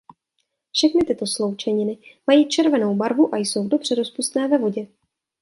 [0.71, 1.97] Všechny tyto sloučeniny
[2.27, 4.87] mají červenou barvu a jsou dobře rozpustné ve vodě.